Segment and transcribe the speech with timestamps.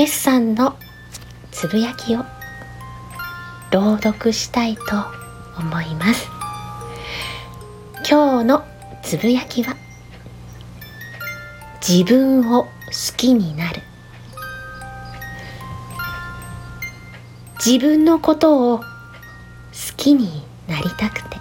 [0.00, 0.78] ペスさんの
[1.50, 2.24] つぶやきを
[3.70, 4.82] 朗読したいと
[5.58, 6.26] 思います。
[8.10, 8.64] 今日の
[9.02, 9.76] つぶやきは
[11.86, 12.70] 自分を好
[13.18, 13.82] きになる。
[17.62, 18.84] 自分のことを好
[19.98, 21.36] きになりたくて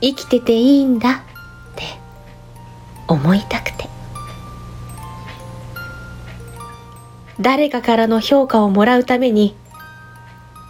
[0.00, 1.14] 生きてていいんだっ
[1.74, 1.82] て
[3.08, 3.63] 思いたくて。
[7.44, 9.54] 誰かからの評価をもらうために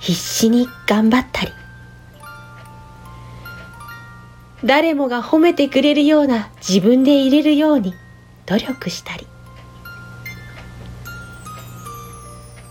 [0.00, 1.52] 必死に頑張ったり。
[4.64, 7.94] 誰もが褒めてくれるような自分でいれるように
[8.46, 9.24] 努力したり。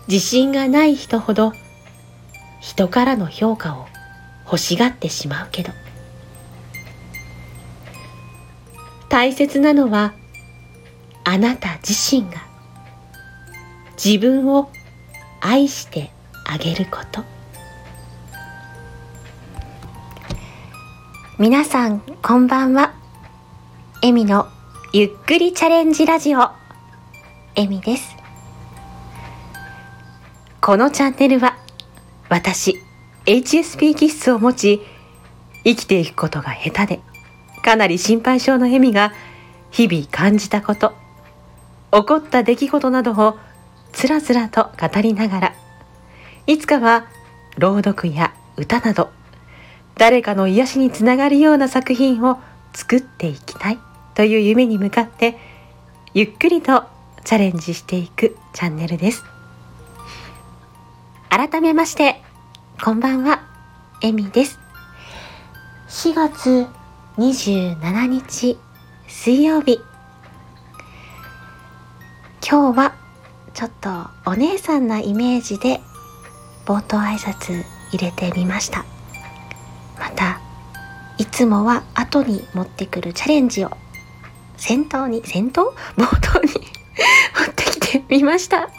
[0.10, 1.54] 自信がない人ほど
[2.60, 3.88] 人からの評価を
[4.46, 5.72] 欲しがってしまうけど。
[9.08, 10.14] 大切なのは
[11.24, 12.53] あなた自身が
[14.04, 14.70] 自分を
[15.40, 16.12] 愛して
[16.46, 17.24] あげること。
[21.40, 22.94] 皆さんこんばんは。
[24.02, 24.50] エミの
[24.92, 26.50] ゆっくりチャレンジラジオ。
[27.56, 28.18] エミです。
[30.60, 31.58] このチャンネルは
[32.28, 32.82] 私
[33.26, 34.82] HSP 気質を持ち
[35.64, 37.02] 生きていくことが下手で
[37.64, 39.14] かなり心配性のエミが
[39.72, 40.94] 日々感じたこと
[41.94, 43.38] 起こった出来事などを
[43.94, 45.56] つらつらと語りながら
[46.48, 47.08] いつかは
[47.58, 49.12] 朗読や歌など
[49.96, 52.40] 誰かの癒しにつながるような作品を
[52.74, 53.80] 作っていきたい
[54.16, 55.38] という夢に向かって
[56.14, 56.84] ゆっくりと
[57.24, 59.24] チャレンジしていくチャンネルです。
[61.30, 62.22] 改めまして
[62.84, 63.44] こんばんは
[64.02, 64.60] エミです。
[65.88, 66.68] 4月
[67.18, 68.58] 27日
[69.08, 69.80] 水曜日。
[72.48, 73.03] 今日は
[73.54, 73.90] ちょっと
[74.26, 75.80] お姉さんなイメージで
[76.66, 78.86] 冒頭挨拶入れてみました。
[80.00, 80.40] また
[81.18, 83.72] いつもは後に持ってくるチャレンジを
[84.58, 85.74] 先頭に先頭？
[85.98, 86.58] 冒頭に持
[87.52, 88.70] ってきてみました。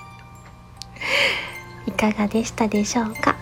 [1.86, 3.36] いかがでしたでしょうか？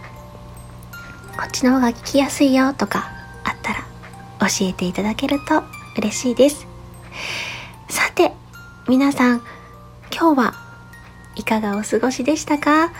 [1.39, 3.11] こっちの方が聞きやすいよとか
[3.45, 3.81] あったら
[4.41, 5.63] 教えていただけると
[5.97, 6.67] 嬉しいです。
[7.89, 8.33] さて
[8.89, 9.43] 皆さん
[10.15, 10.62] 今日は
[11.37, 12.93] いかがお過ごしでしたか？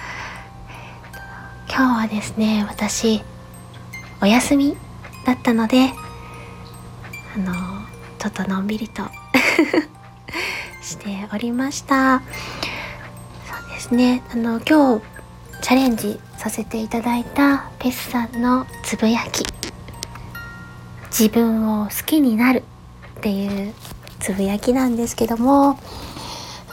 [1.69, 3.23] 今日はですね私
[4.21, 4.77] お休み
[5.25, 5.91] だったので
[7.35, 7.55] あの
[8.19, 9.03] ちょっとのんびりと
[10.83, 12.21] しておりました。
[12.21, 15.03] そうですねあの今日
[15.63, 19.45] チャレンジさせていただいたペスさんのつぶやき。
[21.11, 22.65] 自分を好きになる
[23.19, 23.75] っていう
[24.19, 25.79] つぶやきなんですけども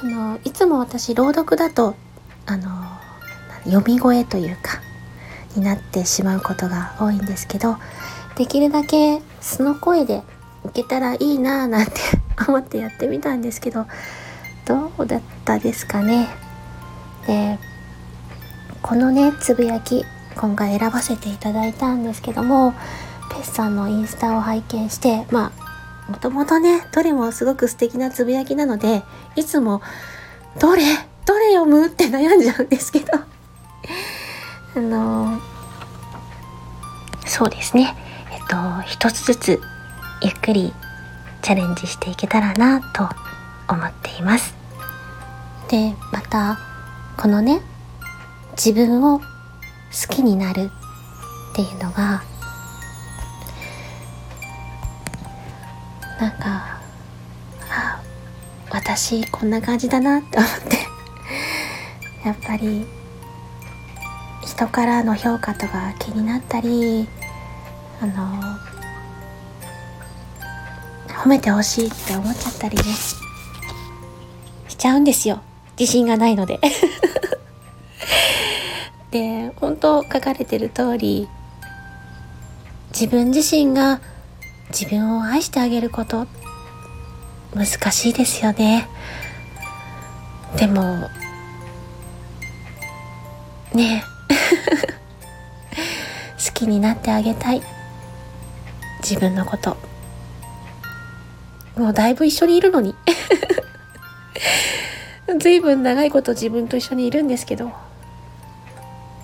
[0.02, 1.96] あのいつも私朗読だと
[2.46, 2.70] あの
[3.66, 4.82] 読み声というか
[5.56, 7.78] になってしまうことが多いんですけど
[8.36, 10.24] できるだけ素の声で
[10.66, 11.92] いけたらいいなぁなんて
[12.48, 13.86] 思ってやってみたんですけど
[14.66, 16.30] どうだったですかね。
[17.28, 17.60] で
[18.82, 20.06] このねつぶやき
[20.36, 22.74] 今回選ばせていただいたんですけども
[23.30, 25.59] ペスさんのインスタを拝見してまあ
[26.10, 29.04] もともとねどれもすごく素敵なつぶやきなので
[29.36, 29.82] いつも
[30.60, 30.84] どれ
[31.26, 33.14] どれ読むって悩んじゃうんですけど。
[34.76, 35.40] あの
[37.26, 37.96] そうですね。
[38.32, 39.62] えっと一つずつ
[40.22, 40.74] ゆっくり
[41.42, 43.08] チャレンジしていけたらなと
[43.68, 44.56] 思っています。
[45.70, 46.58] でまた
[47.18, 47.62] このね
[48.54, 49.26] 自分を好
[50.10, 50.72] きになる
[51.52, 52.24] っていうのが
[59.00, 60.78] 私こんな感じだなって思って。
[62.28, 62.86] やっぱり
[64.44, 67.08] 人からの評価とか気になったり
[68.02, 68.42] あの
[71.08, 72.84] 褒めてほしいって思っちゃったりね。
[74.68, 75.42] しちゃうんですよ。
[75.80, 76.60] 自信がないので。
[79.12, 81.30] で本当書かれてる通り
[82.92, 84.02] 自分自身が
[84.72, 86.28] 自分を愛してあげること
[87.54, 88.88] 難しいですよね。
[90.56, 91.10] でも
[93.74, 94.04] ね。
[96.38, 97.62] 好きになってあげたい。
[99.02, 99.78] 自分のこと。
[101.76, 102.96] もうだいぶ一緒にいるのに。
[105.40, 107.72] ずいぶん長いこと自分と一緒にいるんですけど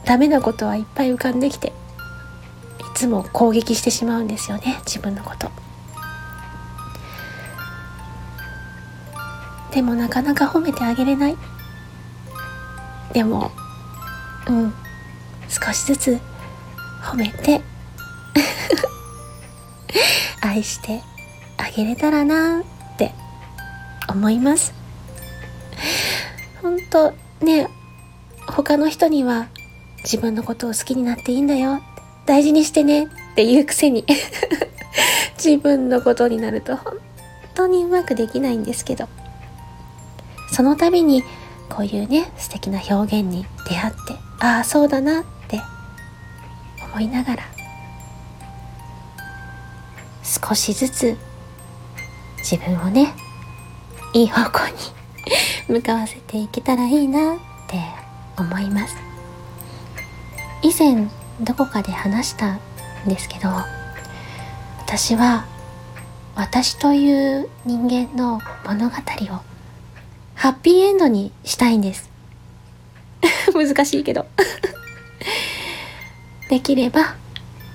[0.06, 1.72] ダメなことはいっぱい浮かんできてい
[2.94, 5.64] つも攻撃してしまうんですよね自分のこと。
[9.71, 11.38] でもなかなか褒めてあげれない。
[13.13, 13.51] でも
[14.47, 14.73] うん。
[15.47, 16.19] 少しずつ
[17.03, 17.62] 褒めて
[20.41, 21.01] 愛して
[21.57, 22.63] あげれたらなっ
[22.97, 23.13] て
[24.09, 24.73] 思います。
[26.62, 27.13] 本当
[27.45, 27.67] ね
[28.47, 29.47] 他の人には
[30.03, 31.81] 自分のことを好きになっていいんだよ。
[32.25, 34.03] 大事にしてねっていうくせに
[35.38, 36.94] 自分のことになると本
[37.53, 39.07] 当にうまくできないんですけど。
[40.55, 41.21] その度に
[41.67, 45.59] こういうね素敵な表現に出会ってああそうだなって
[46.93, 47.43] 思いながら
[50.23, 51.17] 少しずつ
[52.37, 53.13] 自分をね
[54.13, 54.75] いい方向に
[55.67, 57.37] 向かわせていけたらいいなっ
[57.67, 57.77] て
[58.37, 58.95] 思います。
[60.61, 61.09] 以前
[61.41, 62.59] どこかで話したん
[63.07, 63.49] ですけど
[64.79, 65.43] 私は
[66.33, 69.54] 私という人間の物語を
[70.35, 72.09] ハッピーエンドにしたいんです。
[73.55, 74.27] 難しいけど。
[76.49, 77.15] できれば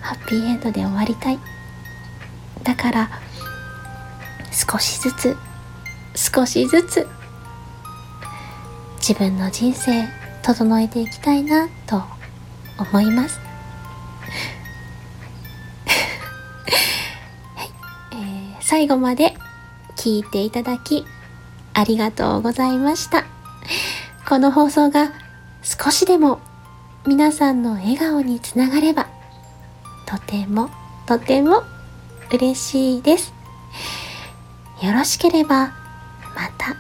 [0.01, 1.39] ハッピーエンドで終わりたい。
[2.63, 3.11] だから
[4.53, 5.37] 少しずつ
[6.15, 7.09] 少しずつ
[8.99, 10.07] 自分の人生
[10.43, 12.03] 整えていきたいなと
[12.79, 13.41] 思います。
[17.57, 17.71] はい、
[18.13, 19.35] えー、最後まで
[19.97, 21.07] 聞いていただき
[21.75, 23.25] ありがとうございました。
[24.29, 25.13] この放送が
[25.63, 26.41] 少しでも
[27.07, 29.09] 皆さんの笑顔につながれば
[30.07, 30.71] とても
[31.07, 31.63] とても
[32.33, 33.33] 嬉しいです。
[34.83, 35.73] よろしければ
[36.35, 36.77] また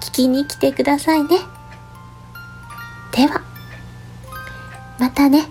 [0.00, 1.38] 聞きに来てくださいね。
[3.12, 3.42] では
[4.98, 5.46] またね。